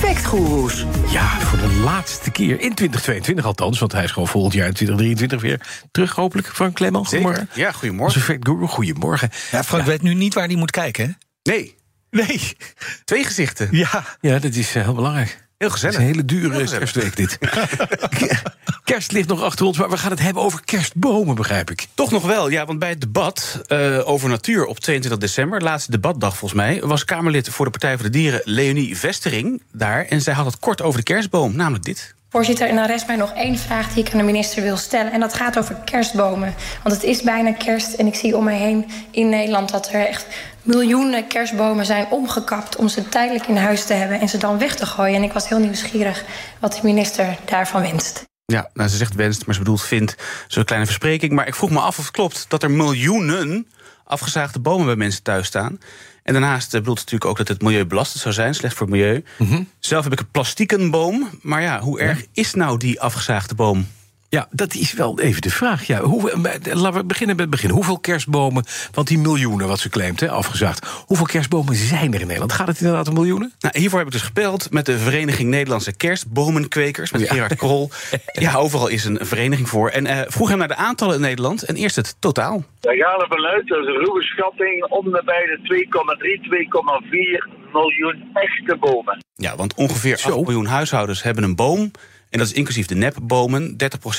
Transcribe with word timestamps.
Factgoeroes. 0.00 0.84
Ja, 1.10 1.40
voor 1.40 1.58
de 1.58 1.80
laatste 1.84 2.30
keer 2.30 2.60
in 2.60 2.74
2022 2.74 3.44
althans, 3.44 3.78
want 3.78 3.92
hij 3.92 4.04
is 4.04 4.10
gewoon 4.10 4.28
volgend 4.28 4.52
jaar 4.54 4.66
in 4.66 4.74
2023 4.74 5.40
weer 5.40 5.86
terug, 5.90 6.14
hopelijk. 6.14 6.46
Frank 6.46 6.74
Klemman, 6.74 7.06
goedemorgen. 7.06 7.48
Ja, 7.54 7.72
goedemorgen. 7.72 8.20
Factguru, 8.20 8.66
goedemorgen. 8.66 9.30
Ja, 9.50 9.64
Frank 9.64 9.84
weet 9.84 10.02
nu 10.02 10.14
niet 10.14 10.34
waar 10.34 10.46
hij 10.46 10.56
moet 10.56 10.70
kijken, 10.70 11.04
hè? 11.04 11.12
Nee, 11.52 11.78
Nee, 12.10 12.56
twee 13.04 13.24
gezichten. 13.24 13.68
Ja. 13.70 14.04
ja, 14.20 14.38
dat 14.38 14.54
is 14.54 14.74
eh, 14.74 14.82
heel 14.82 14.94
belangrijk. 14.94 15.48
Heel 15.60 15.68
Het 15.68 15.78
gezellig. 15.80 15.96
is 15.96 16.02
een 16.02 16.10
hele 16.12 16.24
dure 16.24 16.78
kerstweek 16.78 17.16
dit. 17.16 17.38
Kerst 18.84 19.12
ligt 19.12 19.28
nog 19.28 19.42
achter 19.42 19.66
ons, 19.66 19.78
maar 19.78 19.90
we 19.90 19.98
gaan 19.98 20.10
het 20.10 20.20
hebben 20.20 20.42
over 20.42 20.64
kerstbomen, 20.64 21.34
begrijp 21.34 21.70
ik. 21.70 21.86
Toch 21.94 22.10
nog 22.10 22.26
wel, 22.26 22.48
ja, 22.48 22.64
want 22.66 22.78
bij 22.78 22.88
het 22.88 23.00
debat 23.00 23.62
eh, 23.66 24.00
over 24.04 24.28
natuur 24.28 24.64
op 24.64 24.78
22 24.78 25.20
december, 25.20 25.62
laatste 25.62 25.90
debatdag 25.90 26.36
volgens 26.36 26.60
mij, 26.60 26.80
was 26.80 27.04
Kamerlid 27.04 27.48
voor 27.48 27.64
de 27.64 27.70
Partij 27.70 27.94
voor 27.94 28.04
de 28.04 28.10
Dieren 28.10 28.40
Leonie 28.44 28.98
Vestering 28.98 29.62
daar. 29.72 30.04
En 30.04 30.20
zij 30.20 30.34
had 30.34 30.46
het 30.46 30.58
kort 30.58 30.82
over 30.82 30.98
de 30.98 31.04
kerstboom, 31.04 31.56
namelijk 31.56 31.84
dit. 31.84 32.14
Voorzitter, 32.32 32.68
en 32.68 32.76
dan 32.76 32.86
rest 32.86 33.06
mij 33.06 33.16
nog 33.16 33.32
één 33.32 33.58
vraag 33.58 33.92
die 33.92 34.04
ik 34.04 34.12
aan 34.12 34.18
de 34.18 34.24
minister 34.24 34.62
wil 34.62 34.76
stellen. 34.76 35.12
En 35.12 35.20
dat 35.20 35.34
gaat 35.34 35.58
over 35.58 35.74
kerstbomen. 35.84 36.54
Want 36.82 36.94
het 36.94 37.04
is 37.04 37.22
bijna 37.22 37.52
kerst 37.52 37.92
en 37.92 38.06
ik 38.06 38.14
zie 38.14 38.36
om 38.36 38.44
me 38.44 38.52
heen 38.52 38.90
in 39.10 39.28
Nederland 39.28 39.70
dat 39.70 39.88
er 39.92 40.06
echt 40.06 40.26
miljoenen 40.62 41.26
kerstbomen 41.26 41.86
zijn 41.86 42.06
omgekapt 42.10 42.76
om 42.76 42.88
ze 42.88 43.08
tijdelijk 43.08 43.46
in 43.46 43.56
huis 43.56 43.84
te 43.84 43.92
hebben 43.92 44.20
en 44.20 44.28
ze 44.28 44.38
dan 44.38 44.58
weg 44.58 44.74
te 44.74 44.86
gooien. 44.86 45.16
En 45.16 45.22
ik 45.22 45.32
was 45.32 45.48
heel 45.48 45.58
nieuwsgierig 45.58 46.24
wat 46.60 46.72
de 46.72 46.80
minister 46.82 47.36
daarvan 47.44 47.80
wenst. 47.80 48.24
Ja, 48.44 48.70
nou, 48.74 48.88
ze 48.88 48.96
zegt 48.96 49.14
wenst, 49.14 49.46
maar 49.46 49.54
ze 49.54 49.60
bedoelt 49.60 49.82
vindt. 49.82 50.14
Zo'n 50.48 50.64
kleine 50.64 50.86
verspreking. 50.86 51.32
Maar 51.32 51.46
ik 51.46 51.54
vroeg 51.54 51.70
me 51.70 51.80
af 51.80 51.98
of 51.98 52.04
het 52.04 52.14
klopt 52.14 52.44
dat 52.48 52.62
er 52.62 52.70
miljoenen 52.70 53.66
afgezaagde 54.04 54.60
bomen 54.60 54.86
bij 54.86 54.96
mensen 54.96 55.22
thuis 55.22 55.46
staan. 55.46 55.78
En 56.22 56.32
daarnaast 56.32 56.74
eh, 56.74 56.80
bedoelt 56.80 56.98
ze 56.98 57.04
natuurlijk 57.04 57.30
ook 57.30 57.38
dat 57.38 57.48
het 57.48 57.62
milieubelastend 57.62 58.22
zou 58.22 58.34
zijn, 58.34 58.54
slecht 58.54 58.76
voor 58.76 58.86
het 58.86 58.96
milieu. 58.96 59.24
Zelf 59.78 60.04
heb 60.04 60.12
ik 60.12 60.20
een 60.20 60.30
plastieken 60.30 60.90
boom. 60.90 61.28
Maar 61.42 61.62
ja, 61.62 61.80
hoe 61.80 62.00
erg 62.00 62.24
is 62.32 62.54
nou 62.54 62.78
die 62.78 63.00
afgezaagde 63.00 63.54
boom? 63.54 63.86
Ja, 64.30 64.46
dat 64.50 64.74
is 64.74 64.92
wel 64.92 65.20
even 65.20 65.42
de 65.42 65.50
vraag. 65.50 65.86
Ja, 65.86 66.00
hoe, 66.00 66.30
eh, 66.30 66.74
laten 66.74 67.00
we 67.00 67.04
beginnen 67.04 67.36
met 67.36 67.44
het 67.44 67.50
begin. 67.54 67.70
Hoeveel 67.70 67.98
kerstbomen, 67.98 68.64
want 68.92 69.08
die 69.08 69.18
miljoenen 69.18 69.68
wat 69.68 69.78
ze 69.78 69.88
claimt, 69.88 70.20
hè, 70.20 70.30
afgezaagd. 70.30 70.86
Hoeveel 71.06 71.26
kerstbomen 71.26 71.74
zijn 71.74 72.14
er 72.14 72.20
in 72.20 72.26
Nederland? 72.26 72.52
Gaat 72.52 72.66
het 72.66 72.80
inderdaad 72.80 73.08
om 73.08 73.14
miljoenen? 73.14 73.52
Nou, 73.58 73.78
hiervoor 73.78 73.98
heb 73.98 74.06
ik 74.08 74.12
dus 74.12 74.22
gebeld 74.22 74.70
met 74.72 74.86
de 74.86 74.98
Vereniging 74.98 75.48
Nederlandse 75.50 75.92
Kerstbomenkwekers, 75.96 77.12
met 77.12 77.20
Ja. 77.20 77.32
Gerard 77.32 77.54
Krol. 77.56 77.90
Ja, 78.32 78.54
overal 78.54 78.88
is 78.88 79.04
een 79.04 79.18
vereniging 79.20 79.68
voor. 79.68 79.88
En 79.88 80.06
eh, 80.06 80.20
vroeg 80.26 80.48
hem 80.48 80.58
naar 80.58 80.68
de 80.68 80.76
aantallen 80.76 81.14
in 81.14 81.20
Nederland. 81.20 81.62
En 81.62 81.74
eerst 81.74 81.96
het 81.96 82.16
totaal. 82.18 82.64
Daar 82.80 82.94
gaan 82.96 83.18
we 83.18 83.26
vanuit, 83.28 83.68
dat 83.68 83.78
is 83.78 83.86
een 83.86 84.04
ruwe 84.04 84.22
schatting, 84.22 84.84
om 84.88 85.04
de 85.04 85.22
bij 85.24 85.44
de 85.44 85.86
2,3, 85.88 87.48
2,4 87.48 87.72
miljoen 87.72 88.30
echte 88.34 88.76
bomen. 88.80 89.24
Ja, 89.34 89.56
want 89.56 89.74
ongeveer 89.74 90.16
Zo. 90.18 90.28
8 90.28 90.36
miljoen 90.40 90.66
huishoudens 90.66 91.22
hebben 91.22 91.44
een 91.44 91.56
boom. 91.56 91.90
En 92.30 92.38
dat 92.38 92.46
is 92.46 92.52
inclusief 92.52 92.86
de 92.86 92.94
nepbomen. 92.94 93.76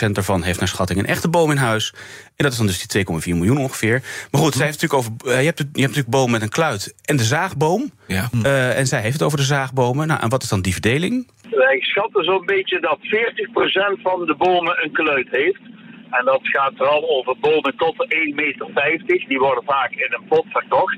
30% 0.07 0.11
daarvan 0.11 0.43
heeft 0.43 0.59
naar 0.59 0.67
schatting 0.67 0.99
een 0.99 1.05
echte 1.05 1.29
boom 1.29 1.51
in 1.51 1.57
huis. 1.57 1.93
En 2.35 2.43
dat 2.43 2.51
is 2.51 2.57
dan 2.57 2.67
dus 2.67 2.87
die 2.87 3.05
2,4 3.05 3.11
miljoen 3.37 3.57
ongeveer. 3.57 4.01
Maar 4.31 4.41
goed, 4.41 4.53
zij 4.53 4.65
heeft 4.65 4.81
het 4.81 4.91
natuurlijk 4.91 5.21
over. 5.21 5.31
eh, 5.33 5.39
je, 5.39 5.45
hebt, 5.45 5.59
je 5.59 5.63
hebt 5.65 5.77
natuurlijk 5.77 6.09
bomen 6.09 6.31
met 6.31 6.41
een 6.41 6.49
kluit 6.49 6.95
en 7.05 7.17
de 7.17 7.23
zaagboom. 7.23 7.91
Ja. 8.07 8.29
Eh, 8.43 8.77
en 8.79 8.87
zij 8.87 9.01
heeft 9.01 9.13
het 9.13 9.23
over 9.23 9.37
de 9.37 9.43
zaagbomen. 9.43 10.07
Nou, 10.07 10.21
en 10.21 10.29
wat 10.29 10.43
is 10.43 10.49
dan 10.49 10.61
die 10.61 10.73
verdeling? 10.73 11.27
Wij 11.49 11.79
schatten 11.79 12.23
zo'n 12.23 12.45
beetje 12.45 12.79
dat 12.79 12.97
40% 13.01 14.01
van 14.01 14.25
de 14.25 14.35
bomen 14.37 14.83
een 14.83 14.91
kluit 14.91 15.27
heeft. 15.31 15.61
En 16.09 16.25
dat 16.25 16.39
gaat 16.43 16.73
vooral 16.75 17.09
over 17.09 17.35
bomen 17.39 17.73
tot 17.77 17.95
1,50 17.95 18.29
meter. 18.33 19.25
Die 19.27 19.39
worden 19.39 19.63
vaak 19.63 19.91
in 19.91 20.13
een 20.17 20.27
pot 20.27 20.45
verkocht. 20.49 20.97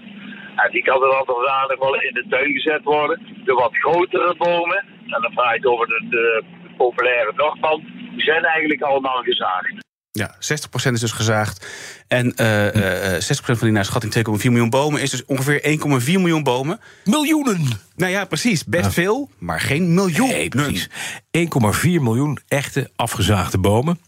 En 0.55 0.71
die 0.71 0.83
kan 0.83 1.03
er 1.03 1.25
dan 1.25 1.79
wel 1.79 2.01
in 2.01 2.13
de 2.13 2.25
tuin 2.29 2.51
gezet 2.53 2.83
worden. 2.83 3.19
De 3.45 3.53
wat 3.53 3.75
grotere 3.75 4.35
bomen, 4.38 4.83
en 5.05 5.21
dan 5.21 5.31
vraag 5.31 5.55
ik 5.55 5.67
over 5.67 5.88
de, 5.88 6.05
de 6.09 6.43
populaire 6.78 7.34
dagpand, 7.35 7.84
die 8.11 8.22
zijn 8.22 8.44
eigenlijk 8.44 8.81
allemaal 8.81 9.22
gezaagd. 9.22 9.81
Ja, 10.11 10.35
60% 10.35 10.91
is 10.91 11.00
dus 11.00 11.11
gezaagd. 11.11 11.67
En 12.07 12.35
eh, 12.35 13.16
eh, 13.16 13.22
60% 13.22 13.25
van 13.35 13.57
die 13.59 13.72
naar 13.72 13.85
schatting 13.85 14.13
2,4 14.13 14.23
miljoen 14.50 14.69
bomen 14.69 15.01
is 15.01 15.09
dus 15.09 15.25
ongeveer 15.25 15.62
1,4 15.62 16.06
miljoen 16.06 16.44
bomen. 16.44 16.79
Miljoenen! 17.03 17.67
Nou 17.95 18.12
ja, 18.12 18.25
precies. 18.25 18.66
Best 18.66 18.94
veel, 18.94 19.29
maar 19.38 19.59
geen 19.59 19.94
miljoen. 19.94 20.28
Nee, 20.28 20.50
precies. 20.50 20.89
1,4 21.38 21.83
miljoen 21.83 22.39
echte 22.47 22.89
afgezaagde 22.95 23.57
bomen. 23.57 24.00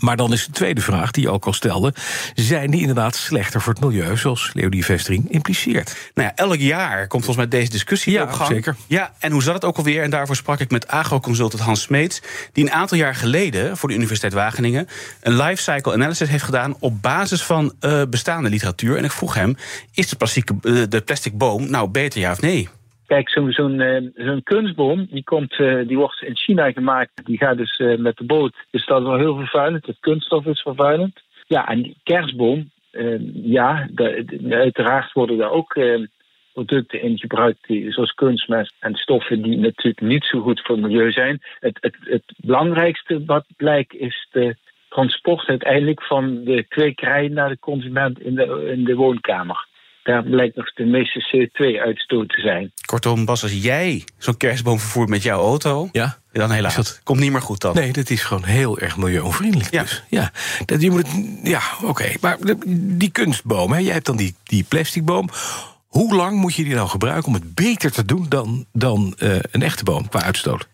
Maar 0.00 0.16
dan 0.16 0.32
is 0.32 0.46
de 0.46 0.52
tweede 0.52 0.80
vraag 0.80 1.10
die 1.10 1.22
je 1.22 1.30
ook 1.30 1.46
al 1.46 1.52
stelde... 1.52 1.94
zijn 2.34 2.70
die 2.70 2.80
inderdaad 2.80 3.16
slechter 3.16 3.60
voor 3.60 3.72
het 3.72 3.82
milieu... 3.82 4.16
zoals 4.16 4.50
Leonie 4.52 4.84
Vestering 4.84 5.30
impliceert? 5.30 5.96
Nou 6.14 6.28
ja, 6.28 6.34
elk 6.34 6.56
jaar 6.58 7.06
komt 7.06 7.24
volgens 7.24 7.46
mij 7.46 7.58
deze 7.58 7.70
discussie 7.70 8.12
Ja, 8.12 8.22
op 8.22 8.30
gang. 8.30 8.48
zeker. 8.48 8.76
Ja, 8.86 9.12
en 9.18 9.32
hoe 9.32 9.42
zat 9.42 9.54
het 9.54 9.64
ook 9.64 9.76
alweer? 9.76 10.02
En 10.02 10.10
daarvoor 10.10 10.36
sprak 10.36 10.60
ik 10.60 10.70
met 10.70 10.88
agroconsultant 10.88 11.62
Hans 11.62 11.82
Smeets... 11.82 12.22
die 12.52 12.64
een 12.64 12.72
aantal 12.72 12.98
jaar 12.98 13.14
geleden 13.14 13.76
voor 13.76 13.88
de 13.88 13.94
Universiteit 13.94 14.32
Wageningen... 14.32 14.88
een 15.20 15.36
life 15.36 15.62
cycle 15.62 15.92
analysis 15.92 16.28
heeft 16.28 16.44
gedaan 16.44 16.76
op 16.78 17.02
basis 17.02 17.42
van 17.42 17.72
eh, 17.80 18.02
bestaande 18.10 18.48
literatuur. 18.48 18.96
En 18.96 19.04
ik 19.04 19.12
vroeg 19.12 19.34
hem, 19.34 19.56
is 19.92 20.08
de 20.08 20.16
plastic, 20.16 20.50
eh, 20.62 20.82
de 20.88 21.00
plastic 21.04 21.38
boom 21.38 21.70
nou 21.70 21.88
beter, 21.88 22.20
ja 22.20 22.30
of 22.32 22.40
nee? 22.40 22.68
Kijk, 23.06 23.28
zo'n 23.28 23.80
eh, 23.80 24.02
zo'n 24.14 24.42
kunstboom, 24.42 25.06
die, 25.10 25.24
komt, 25.24 25.52
eh, 25.52 25.86
die 25.86 25.96
wordt 25.96 26.22
in 26.22 26.36
China 26.36 26.72
gemaakt. 26.72 27.26
Die 27.26 27.36
gaat 27.36 27.56
dus 27.56 27.76
eh, 27.76 27.96
met 27.96 28.16
de 28.16 28.24
boot. 28.24 28.54
Dus 28.70 28.86
dat 28.86 29.00
is 29.00 29.06
wel 29.06 29.18
heel 29.18 29.36
vervuilend. 29.36 29.86
Het 29.86 29.96
kunststof 30.00 30.46
is 30.46 30.60
vervuilend. 30.60 31.20
Ja, 31.46 31.68
en 31.68 31.82
die 31.82 31.96
kerstboom, 32.02 32.70
ja, 33.32 33.88
uiteraard 34.48 35.12
worden 35.12 35.36
daar 35.36 35.50
ook 35.50 35.78
producten 36.52 37.02
in 37.02 37.18
gebruikt, 37.18 37.66
zoals 37.88 38.12
kunstmest 38.12 38.74
en 38.78 38.94
stoffen 38.94 39.42
die 39.42 39.56
natuurlijk 39.56 40.00
niet 40.00 40.24
zo 40.24 40.40
goed 40.40 40.60
voor 40.64 40.76
het 40.76 40.84
milieu 40.84 41.12
zijn. 41.12 41.42
Het, 41.60 41.78
het, 41.80 41.96
het 42.00 42.34
belangrijkste 42.36 43.24
wat 43.24 43.44
blijkt 43.56 43.94
is 43.94 44.28
de 44.30 44.56
transport 44.88 45.48
uiteindelijk 45.48 46.02
van 46.02 46.44
de 46.44 46.62
kwekerij 46.62 47.28
naar 47.28 47.48
de 47.48 47.58
consument 47.58 48.20
in 48.20 48.34
de, 48.34 48.72
in 48.76 48.84
de 48.84 48.94
woonkamer. 48.94 49.66
Daar 50.04 50.22
blijkt 50.22 50.56
nog 50.56 50.72
de 50.72 50.84
meeste 50.84 51.20
CO2-uitstoot 51.30 52.28
te 52.28 52.40
zijn. 52.40 52.72
Kortom, 52.86 53.24
Bas, 53.24 53.42
als 53.42 53.62
jij 53.62 54.04
zo'n 54.18 54.36
kerstboom 54.36 54.78
vervoert 54.78 55.08
met 55.08 55.22
jouw 55.22 55.40
auto... 55.40 55.88
Ja? 55.92 56.18
dan 56.32 56.50
helaas. 56.50 56.74
Dat- 56.76 57.00
Komt 57.04 57.20
niet 57.20 57.32
meer 57.32 57.42
goed 57.42 57.60
dan. 57.60 57.74
Nee, 57.74 57.92
dat 57.92 58.10
is 58.10 58.22
gewoon 58.22 58.44
heel 58.44 58.78
erg 58.78 58.96
milieuonvriendelijk. 58.96 59.70
Ja. 59.70 59.82
Dus. 59.82 60.02
ja. 60.08 60.30
Dat, 60.64 60.82
je 60.82 60.90
moet 60.90 61.06
het, 61.06 61.38
ja, 61.42 61.60
oké. 61.82 62.12
Maar 62.20 62.36
die 62.76 63.10
kunstboom, 63.10 63.72
hè, 63.72 63.78
jij 63.78 63.92
hebt 63.92 64.06
dan 64.06 64.16
die, 64.16 64.34
die 64.44 64.64
plasticboom. 64.68 65.28
Hoe 65.86 66.14
lang 66.14 66.36
moet 66.40 66.54
je 66.54 66.64
die 66.64 66.74
nou 66.74 66.88
gebruiken 66.88 67.26
om 67.28 67.34
het 67.34 67.54
beter 67.54 67.92
te 67.92 68.04
doen 68.04 68.26
dan, 68.28 68.66
dan 68.72 69.14
eh, 69.18 69.36
een 69.50 69.62
echte 69.62 69.84
boom 69.84 70.08
qua 70.08 70.22
uitstoot? 70.22 70.68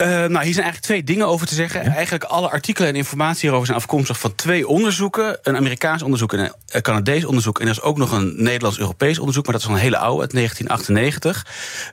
Eh, 0.00 0.08
nou, 0.08 0.24
hier 0.24 0.30
zijn 0.32 0.44
eigenlijk 0.44 0.80
twee 0.80 1.04
dingen 1.04 1.26
over 1.26 1.46
te 1.46 1.54
zeggen. 1.54 1.82
Eigenlijk 1.86 2.24
alle 2.24 2.50
artikelen 2.50 2.88
en 2.88 2.96
informatie 2.96 3.40
hierover 3.40 3.66
zijn 3.66 3.78
afkomstig 3.78 4.18
van 4.18 4.34
twee 4.34 4.68
onderzoeken. 4.68 5.38
Een 5.42 5.56
Amerikaans 5.56 6.02
onderzoek 6.02 6.32
en 6.32 6.52
een 6.68 6.82
Canadees 6.82 7.24
onderzoek. 7.24 7.58
En 7.58 7.64
er 7.64 7.72
is 7.72 7.80
ook 7.80 7.98
nog 7.98 8.12
een 8.12 8.34
Nederlands-Europees 8.36 9.18
onderzoek, 9.18 9.44
maar 9.44 9.52
dat 9.52 9.62
is 9.62 9.68
al 9.68 9.74
een 9.74 9.80
hele 9.80 9.98
oude, 9.98 10.20
uit 10.20 10.32
1998. 10.32 11.46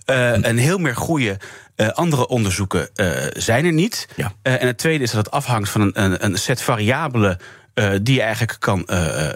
Eh, 0.06 0.46
En 0.46 0.58
heel 0.58 0.78
meer 0.78 0.96
goede 0.96 1.38
eh, 1.76 1.90
andere 1.90 2.28
onderzoeken 2.28 2.90
eh, 2.96 3.10
zijn 3.34 3.66
er 3.66 3.74
niet. 3.74 4.08
Ja. 4.16 4.34
Eh, 4.42 4.62
en 4.62 4.68
het 4.68 4.78
tweede 4.78 5.04
is 5.04 5.12
dat 5.12 5.26
het 5.26 5.34
afhangt 5.34 5.70
van 5.70 5.82
een, 5.82 6.04
een, 6.04 6.26
een 6.26 6.38
set 6.38 6.62
variabelen 6.62 7.38
eh, 7.74 7.90
die 8.02 8.16
je 8.16 8.22
eigenlijk 8.22 8.60
kan 8.60 8.86
eh, 8.86 9.30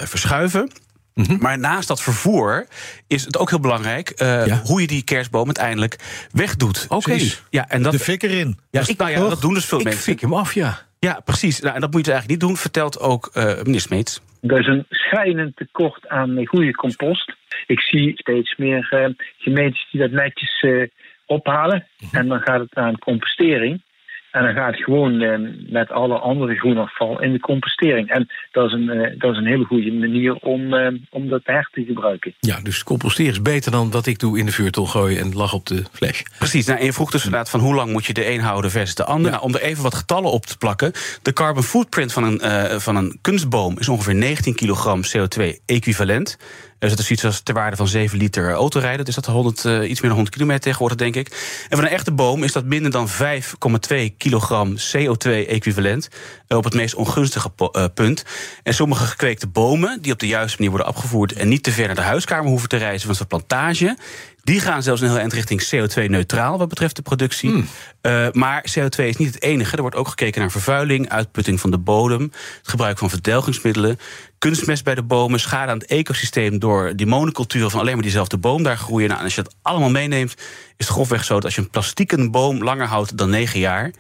verschuiven. 1.25 1.61
Maar 1.61 1.71
naast 1.71 1.87
dat 1.87 2.01
vervoer 2.01 2.65
is 3.07 3.25
het 3.25 3.37
ook 3.37 3.49
heel 3.49 3.59
belangrijk 3.59 4.09
eh, 4.09 4.45
Ja. 4.45 4.61
hoe 4.63 4.81
je 4.81 4.87
die 4.87 5.03
kerstboom 5.03 5.45
uiteindelijk 5.45 5.95
wegdoet. 6.31 6.85
Oké. 6.89 7.01
Precies. 7.03 7.43
Ja, 7.49 7.69
en 7.69 7.81
dat, 7.81 7.91
De 7.91 7.99
fik 7.99 8.23
erin. 8.23 8.57
ja, 8.71 8.81
ik, 8.87 8.97
nou 8.97 9.11
ja, 9.11 9.19
dat 9.19 9.41
doen 9.41 9.53
dus 9.53 9.65
veel 9.65 9.77
Ik 9.79 9.83
mensen. 9.83 10.01
fik 10.03 10.21
hem 10.21 10.33
af, 10.33 10.53
ja. 10.53 10.77
Ja, 10.99 11.19
precies. 11.25 11.59
Nou, 11.59 11.75
en 11.75 11.81
dat 11.81 11.91
moet 11.91 11.99
je 12.05 12.11
dus 12.11 12.13
eigenlijk 12.13 12.41
niet 12.41 12.49
doen, 12.49 12.57
vertelt 12.61 12.99
ook 12.99 13.29
eh, 13.33 13.45
meneer 13.63 13.79
Smeets. 13.79 14.21
Er 14.41 14.59
is 14.59 14.67
een 14.67 14.85
schrijnend 14.89 15.55
tekort 15.55 16.07
aan 16.07 16.45
goede 16.47 16.71
compost. 16.71 17.33
Ik 17.67 17.79
zie 17.79 18.11
steeds 18.15 18.55
meer 18.57 18.87
eh, 18.89 19.25
gemeentes 19.37 19.87
die 19.91 20.01
dat 20.01 20.11
netjes 20.11 20.61
eh, 20.61 20.87
ophalen. 21.25 21.87
En 22.11 22.27
dan 22.27 22.39
gaat 22.39 22.59
het 22.59 22.73
aan 22.75 22.97
compostering. 22.99 23.83
En 24.31 24.43
dan 24.43 24.53
gaat 24.53 24.73
het 24.73 24.83
gewoon 24.83 25.21
eh, 25.21 25.39
met 25.71 25.91
alle 25.91 26.17
andere 26.17 26.55
groenafval 26.55 27.21
in 27.21 27.31
de 27.31 27.39
compostering. 27.39 28.09
En 28.09 28.27
dat 28.51 28.65
is 28.65 28.73
een, 28.73 28.89
eh, 28.89 29.19
dat 29.19 29.31
is 29.31 29.37
een 29.37 29.45
hele 29.45 29.65
goede 29.65 29.91
manier 29.91 30.35
om, 30.35 30.73
eh, 30.73 30.93
om 31.09 31.29
dat 31.29 31.41
her 31.43 31.69
te 31.71 31.83
gebruiken. 31.83 32.33
Ja, 32.39 32.59
dus 32.61 32.83
composteren 32.83 33.31
is 33.31 33.41
beter 33.41 33.71
dan 33.71 33.91
wat 33.91 34.05
ik 34.05 34.19
doe 34.19 34.39
in 34.39 34.45
de 34.45 34.51
vuurtol 34.51 34.85
gooien 34.85 35.19
en 35.19 35.33
lag 35.33 35.53
op 35.53 35.65
de 35.65 35.83
flash. 35.91 36.21
Precies. 36.37 36.65
Nou, 36.65 36.79
en 36.79 36.85
je 36.85 36.93
vroeg 36.93 37.11
dus 37.11 37.23
inderdaad 37.23 37.49
van 37.49 37.59
hoe 37.59 37.75
lang 37.75 37.91
moet 37.91 38.05
je 38.05 38.13
de 38.13 38.29
een 38.29 38.39
houden 38.39 38.71
versus 38.71 38.95
de 38.95 39.05
ander. 39.05 39.31
Ja. 39.31 39.37
Nou, 39.37 39.43
om 39.43 39.55
er 39.55 39.61
even 39.61 39.83
wat 39.83 39.95
getallen 39.95 40.31
op 40.31 40.45
te 40.45 40.57
plakken. 40.57 40.91
De 41.21 41.33
carbon 41.33 41.63
footprint 41.63 42.13
van 42.13 42.23
een, 42.23 42.39
eh, 42.39 42.77
van 42.77 42.95
een 42.95 43.17
kunstboom 43.21 43.79
is 43.79 43.89
ongeveer 43.89 44.15
19 44.15 44.55
kilogram 44.55 45.01
CO2 45.01 45.59
equivalent. 45.65 46.37
Dus 46.81 46.89
dat 46.89 46.99
is 46.99 47.11
iets 47.11 47.25
als 47.25 47.41
ter 47.41 47.53
waarde 47.53 47.75
van 47.75 47.87
7 47.87 48.17
liter 48.17 48.51
autorijden. 48.51 49.05
Dus 49.05 49.15
dat 49.15 49.25
100, 49.25 49.65
eh, 49.65 49.73
iets 49.73 50.01
meer 50.01 50.09
dan 50.09 50.11
100 50.11 50.29
kilometer 50.29 50.61
tegenwoordig, 50.61 50.97
denk 50.97 51.15
ik. 51.15 51.27
En 51.69 51.77
van 51.77 51.85
een 51.85 51.91
echte 51.91 52.11
boom 52.11 52.43
is 52.43 52.51
dat 52.51 52.65
minder 52.65 52.91
dan 52.91 53.09
5,2 53.09 54.09
kilogram 54.17 54.75
CO2-equivalent. 54.77 56.09
op 56.47 56.63
het 56.63 56.73
meest 56.73 56.95
ongunstige 56.95 57.51
eh, 57.57 57.85
punt. 57.93 58.23
En 58.63 58.73
sommige 58.73 59.05
gekweekte 59.05 59.47
bomen, 59.47 60.01
die 60.01 60.11
op 60.11 60.19
de 60.19 60.27
juiste 60.27 60.57
manier 60.57 60.77
worden 60.77 60.95
afgevoerd. 60.95 61.33
en 61.33 61.47
niet 61.47 61.63
te 61.63 61.71
ver 61.71 61.85
naar 61.85 61.95
de 61.95 62.01
huiskamer 62.01 62.49
hoeven 62.49 62.69
te 62.69 62.77
reizen 62.77 63.07
van 63.07 63.15
zo'n 63.15 63.27
plantage. 63.27 63.97
Die 64.43 64.59
gaan 64.59 64.83
zelfs 64.83 65.01
een 65.01 65.07
heel 65.07 65.17
eind 65.17 65.33
richting 65.33 65.63
CO2-neutraal 65.63 66.57
wat 66.57 66.69
betreft 66.69 66.95
de 66.95 67.01
productie. 67.01 67.65
Eh, 68.01 68.27
maar 68.31 68.65
CO2 68.69 69.03
is 69.03 69.17
niet 69.17 69.33
het 69.33 69.41
enige. 69.43 69.75
Er 69.75 69.81
wordt 69.81 69.95
ook 69.95 70.07
gekeken 70.07 70.41
naar 70.41 70.51
vervuiling, 70.51 71.09
uitputting 71.09 71.59
van 71.59 71.71
de 71.71 71.77
bodem, 71.77 72.21
het 72.21 72.69
gebruik 72.69 72.97
van 72.97 73.09
verdelgingsmiddelen, 73.09 73.99
kunstmest 74.37 74.83
bij 74.83 74.95
de 74.95 75.03
bomen, 75.03 75.39
schade 75.39 75.71
aan 75.71 75.77
het 75.77 75.87
ecosysteem 75.87 76.59
door 76.59 76.95
die 76.95 77.05
monoculturen 77.05 77.71
van 77.71 77.79
alleen 77.79 77.93
maar 77.93 78.01
diezelfde 78.01 78.37
boom 78.37 78.63
daar 78.63 78.77
groeien. 78.77 79.07
Nou, 79.07 79.19
en 79.19 79.25
als 79.25 79.35
je 79.35 79.43
dat 79.43 79.55
allemaal 79.61 79.89
meeneemt, 79.89 80.33
is 80.77 80.87
het 80.87 80.87
grofweg 80.87 81.23
zo 81.23 81.33
dat 81.33 81.45
als 81.45 81.55
je 81.55 81.61
een 81.61 81.69
plastieken 81.69 82.31
boom 82.31 82.63
langer 82.63 82.87
houdt 82.87 83.17
dan 83.17 83.29
negen 83.29 83.59
jaar. 83.59 83.91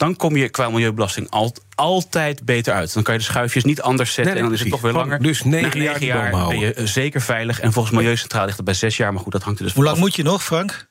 Dan 0.00 0.16
kom 0.16 0.36
je 0.36 0.48
qua 0.48 0.70
milieubelasting 0.70 1.30
al, 1.30 1.54
altijd 1.74 2.44
beter 2.44 2.74
uit. 2.74 2.94
Dan 2.94 3.02
kan 3.02 3.14
je 3.14 3.20
de 3.20 3.26
schuifjes 3.26 3.64
niet 3.64 3.80
anders 3.80 4.12
zetten 4.12 4.34
Nee, 4.34 4.42
nee, 4.42 4.42
en 4.42 4.48
dan 4.48 4.58
is 4.58 4.60
het 4.60 4.82
toch 4.82 4.92
weer 4.92 5.00
langer. 5.00 5.22
Dus 5.22 5.44
negen 5.44 5.80
jaar 5.80 6.30
houden. 6.30 6.48
ben 6.48 6.58
je 6.58 6.74
eh, 6.74 6.84
zeker 6.84 7.20
veilig. 7.20 7.60
En 7.60 7.72
volgens 7.72 7.94
Milieucentraal 7.94 8.44
ligt 8.44 8.56
het 8.56 8.64
bij 8.64 8.74
zes 8.74 8.96
jaar. 8.96 9.12
Maar 9.12 9.22
goed, 9.22 9.32
dat 9.32 9.42
hangt 9.42 9.58
er 9.58 9.64
dus 9.64 9.74
Hoe 9.74 9.84
lang 9.84 9.98
moet 9.98 10.14
je 10.16 10.22
nog, 10.22 10.44
Frank? 10.44 10.88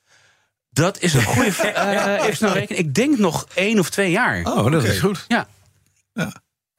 Dat 0.71 0.99
is 0.99 1.13
een 1.13 1.23
goede 1.23 1.51
vraag. 1.61 2.05
Eh, 2.05 2.13
even 2.23 2.35
snel 2.35 2.53
rekenen. 2.53 2.81
Ik 2.81 2.93
denk 2.93 3.17
nog 3.17 3.47
één 3.53 3.79
of 3.79 3.89
twee 3.89 4.11
jaar. 4.11 4.43
Oh, 4.43 4.71
dat 4.71 4.83
is 4.83 4.99
goed. 4.99 5.25
Ja. 5.27 5.47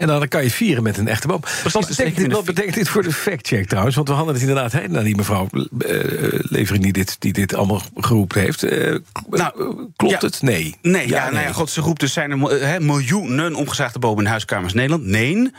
En 0.00 0.06
dan 0.06 0.28
kan 0.28 0.42
je 0.42 0.50
vieren 0.50 0.82
met 0.82 0.98
een 0.98 1.08
echte 1.08 1.26
boom. 1.26 1.40
wat, 1.40 1.72
dus 1.72 1.72
betekent 1.86 2.16
dit, 2.16 2.26
met 2.26 2.30
wat 2.36 2.38
een 2.40 2.44
vi- 2.46 2.52
betekent 2.52 2.74
dit 2.74 2.88
voor 2.88 3.02
de 3.02 3.12
fact-check 3.12 3.66
trouwens? 3.68 3.96
Want 3.96 4.08
we 4.08 4.14
hadden 4.14 4.32
het 4.34 4.42
inderdaad 4.42 4.72
hè, 4.72 4.88
naar 4.88 5.04
die 5.04 5.16
mevrouw 5.16 5.48
eh 5.78 5.98
Levering 6.42 6.82
die 6.84 6.92
dit, 6.92 7.16
die 7.18 7.32
dit 7.32 7.54
allemaal 7.54 7.82
geroepen 7.96 8.40
heeft. 8.40 8.62
Eh, 8.62 8.94
Nou, 9.30 9.52
eh, 9.60 9.66
klopt 9.96 10.20
ja. 10.20 10.26
het? 10.26 10.42
Nee. 10.42 10.74
Nee, 10.82 11.08
ja, 11.08 11.30
nou 11.30 11.44
ja, 11.44 11.52
god, 11.52 11.70
ze 11.70 11.80
roept 11.80 12.00
dus 12.00 12.12
zijn 12.12 12.30
er 12.30 12.82
miljoenen 12.82 13.54
omgezaagde 13.54 13.98
bomen 13.98 14.24
in 14.24 14.30
huiskamers 14.30 14.72
in 14.72 14.78
Nederland. 14.78 15.04
Nee. 15.06 15.50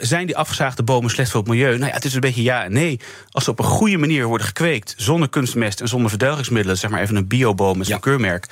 Zijn 0.00 0.26
die 0.26 0.36
afgezaagde 0.36 0.82
bomen 0.82 1.10
slecht 1.10 1.30
voor 1.30 1.40
het 1.40 1.48
milieu? 1.48 1.76
Nou 1.76 1.86
ja, 1.88 1.94
het 1.94 2.04
is 2.04 2.14
een 2.14 2.20
beetje 2.20 2.42
ja 2.42 2.64
en 2.64 2.72
nee. 2.72 3.00
Als 3.30 3.44
ze 3.44 3.50
op 3.50 3.58
een 3.58 3.64
goede 3.64 3.98
manier 3.98 4.26
worden 4.26 4.46
gekweekt, 4.46 4.94
zonder 4.96 5.28
kunstmest 5.28 5.80
en 5.80 5.88
zonder 5.88 6.10
verdelgingsmiddelen, 6.10 6.78
zeg 6.78 6.90
maar 6.90 7.00
even 7.00 7.16
een 7.16 7.26
bioboom 7.28 7.78
met 7.78 7.86
zo'n 7.86 8.00
keurmerk, 8.00 8.46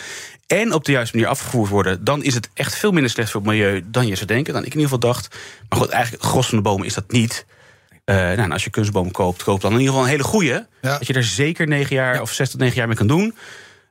en 0.48 0.72
op 0.72 0.84
de 0.84 0.92
juiste 0.92 1.16
manier 1.16 1.30
afgevoerd 1.30 1.70
worden, 1.70 2.04
dan 2.04 2.22
is 2.22 2.34
het 2.34 2.48
echt 2.54 2.74
veel 2.74 2.92
minder 2.92 3.10
slecht 3.10 3.30
voor 3.30 3.40
het 3.40 3.50
milieu 3.50 3.82
dan 3.86 4.06
je 4.06 4.14
zou 4.14 4.26
denken, 4.26 4.52
dan 4.52 4.64
ik 4.64 4.74
in 4.74 4.80
ieder 4.80 4.94
geval 4.94 5.12
dacht. 5.12 5.36
Maar 5.68 5.78
goed, 5.78 5.88
eigenlijk 5.88 6.22
het 6.22 6.32
gros 6.32 6.48
van 6.48 6.58
de 6.58 6.64
bomen 6.64 6.86
is 6.86 6.94
dat 6.94 7.10
niet. 7.10 7.46
Eh, 8.04 8.14
nou, 8.14 8.50
als 8.50 8.64
je 8.64 8.70
kunstbomen 8.70 9.12
koopt, 9.12 9.42
koop 9.42 9.60
dan 9.60 9.72
in 9.72 9.78
ieder 9.78 9.92
geval 9.92 10.06
een 10.06 10.12
hele 10.12 10.28
goede. 10.28 10.66
Ja. 10.80 10.98
Dat 10.98 11.06
je 11.06 11.12
er 11.12 11.24
zeker 11.24 11.66
negen 11.66 11.96
jaar 11.96 12.20
of 12.20 12.32
zes 12.32 12.50
tot 12.50 12.60
negen 12.60 12.76
jaar 12.76 12.86
mee 12.86 12.96
kan 12.96 13.06
doen. 13.06 13.34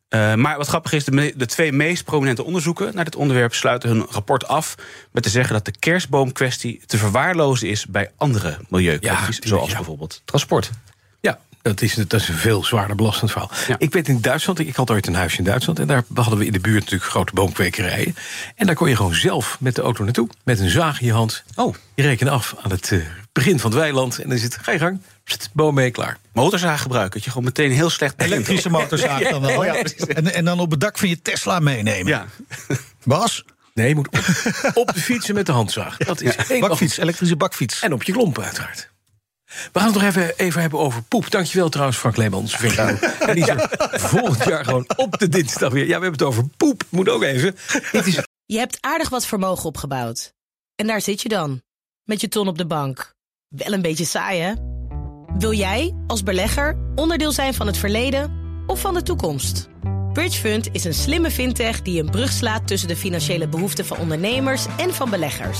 Eh, 0.09 0.33
maar 0.33 0.57
wat 0.57 0.67
grappig 0.67 0.91
is, 0.91 1.03
de, 1.03 1.33
de 1.35 1.45
twee 1.45 1.71
meest 1.71 2.03
prominente 2.03 2.43
onderzoeken 2.43 2.95
naar 2.95 3.03
dit 3.03 3.15
onderwerp 3.15 3.53
sluiten 3.53 3.89
hun 3.89 4.05
rapport 4.09 4.47
af 4.47 4.75
met 5.11 5.23
te 5.23 5.29
zeggen 5.29 5.53
dat 5.53 5.65
de 5.65 5.79
kerstboomkwestie 5.79 6.81
te 6.85 6.97
verwaarlozen 6.97 7.67
is 7.67 7.85
bij 7.85 8.11
andere 8.17 8.57
milieukwesties, 8.69 9.39
zoals 9.39 9.73
bijvoorbeeld 9.73 10.21
transport. 10.25 10.69
Ja, 11.67 11.73
dat 11.73 11.81
is, 11.81 11.93
dat 11.93 12.21
is 12.21 12.27
een 12.27 12.35
veel 12.35 12.63
zwaarder 12.63 12.95
belastend 12.95 13.31
verhaal. 13.31 13.51
Ja. 13.67 13.75
Ik 13.77 13.93
weet 13.93 14.07
in 14.07 14.21
Duitsland, 14.21 14.59
ik, 14.59 14.75
had 14.75 14.91
ooit 14.91 15.07
een 15.07 15.15
huisje 15.15 15.37
in 15.37 15.43
Duitsland... 15.43 15.79
en 15.79 15.87
daar 15.87 16.03
hadden 16.13 16.37
we 16.37 16.45
in 16.45 16.51
de 16.51 16.59
buurt 16.59 16.79
natuurlijk 16.79 17.11
grote 17.11 17.33
boomkwekerijen. 17.33 18.15
En 18.55 18.65
daar 18.65 18.75
kon 18.75 18.89
je 18.89 18.95
gewoon 18.95 19.13
zelf 19.13 19.57
met 19.59 19.75
de 19.75 19.81
auto 19.81 20.03
naartoe, 20.03 20.29
met 20.43 20.59
een 20.59 20.69
zaag 20.69 20.99
in 20.99 21.05
je 21.05 21.13
hand. 21.13 21.43
Oh. 21.55 21.75
Je 21.95 22.03
rekent 22.03 22.29
af 22.29 22.55
aan 22.61 22.71
het 22.71 22.91
eh, 22.91 22.99
begin 23.31 23.59
van 23.59 23.71
het 23.71 23.79
weiland 23.79 24.19
en 24.19 24.29
dan 24.29 24.37
zit 24.37 24.57
ga 24.61 24.71
je 24.71 24.79
gang, 24.79 25.01
pst, 25.23 25.49
boom 25.53 25.73
mee, 25.73 25.91
klaar. 25.91 26.17
Motorzaag 26.33 26.81
gebruiken, 26.81 27.13
dat 27.13 27.23
je 27.23 27.29
gewoon 27.29 27.45
meteen 27.45 27.71
heel 27.71 27.89
slecht. 27.89 28.13
Elektrische 28.17 28.69
motorzaag 28.69 29.29
dan 29.29 29.41
wel. 29.41 29.65
en, 29.65 30.33
en 30.33 30.45
dan 30.45 30.59
op 30.59 30.71
het 30.71 30.79
dak 30.79 30.97
van 30.97 31.09
je 31.09 31.21
Tesla 31.21 31.59
meenemen. 31.59 32.07
Ja. 32.07 32.25
Bas, 33.03 33.43
Nee, 33.73 33.87
je 33.87 33.95
moet 33.95 34.07
op, 34.07 34.71
op 34.73 34.93
de 34.93 34.99
fietsen 34.99 35.35
met 35.35 35.45
de 35.45 35.51
handzaag. 35.51 35.97
Dat 35.97 36.21
is 36.21 36.35
helemaal 36.35 36.69
bakfiets, 36.69 36.97
elektrische 36.97 37.35
bakfiets. 37.35 37.81
En 37.81 37.93
op 37.93 38.03
je 38.03 38.11
klompen 38.11 38.43
uiteraard. 38.43 38.89
We 39.47 39.79
gaan 39.79 39.85
het 39.85 39.93
nog 39.93 40.03
even, 40.03 40.37
even 40.37 40.61
hebben 40.61 40.79
over 40.79 41.01
poep. 41.01 41.31
Dankjewel 41.31 41.69
trouwens, 41.69 41.97
Frank 41.97 42.17
Leemans. 42.17 42.53
En 42.53 43.33
die 43.33 43.43
is 43.43 43.47
er 43.47 43.69
volgend 43.91 44.43
jaar 44.43 44.65
gewoon 44.65 44.85
op 44.95 45.17
de 45.19 45.29
dinsdag 45.29 45.71
weer. 45.71 45.87
Ja, 45.87 45.99
we 45.99 46.05
hebben 46.05 46.11
het 46.11 46.23
over 46.23 46.43
poep. 46.57 46.83
Moet 46.89 47.09
ook 47.09 47.23
even. 47.23 47.55
Het 47.67 48.07
is 48.07 48.19
Je 48.45 48.57
hebt 48.57 48.77
aardig 48.81 49.09
wat 49.09 49.25
vermogen 49.25 49.65
opgebouwd. 49.65 50.33
En 50.75 50.87
daar 50.87 51.01
zit 51.01 51.21
je 51.21 51.29
dan, 51.29 51.61
met 52.03 52.21
je 52.21 52.27
ton 52.27 52.47
op 52.47 52.57
de 52.57 52.65
bank. 52.65 53.13
Wel 53.47 53.73
een 53.73 53.81
beetje 53.81 54.05
saai, 54.05 54.41
hè? 54.41 54.53
Wil 55.37 55.53
jij, 55.53 55.95
als 56.07 56.23
belegger, 56.23 56.77
onderdeel 56.95 57.31
zijn 57.31 57.53
van 57.53 57.67
het 57.67 57.77
verleden 57.77 58.31
of 58.67 58.79
van 58.79 58.93
de 58.93 59.03
toekomst? 59.03 59.67
Bridgefund 60.13 60.67
is 60.71 60.83
een 60.83 60.93
slimme 60.93 61.31
fintech 61.31 61.81
die 61.81 62.01
een 62.01 62.09
brug 62.09 62.31
slaat 62.31 62.67
tussen 62.67 62.87
de 62.87 62.95
financiële 62.95 63.47
behoeften 63.47 63.85
van 63.85 63.97
ondernemers 63.97 64.65
en 64.77 64.93
van 64.93 65.09
beleggers. 65.09 65.59